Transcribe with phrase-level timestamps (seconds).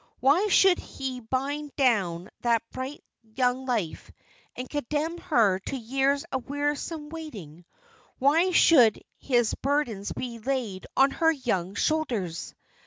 [0.19, 4.11] Why should he bind down that bright young life,
[4.55, 7.65] and condemn her to years of wearisome waiting?
[8.17, 12.55] Why should his burdens be laid on her young shoulders?